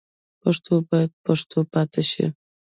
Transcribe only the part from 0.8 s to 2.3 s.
باید پښتو پاتې شي.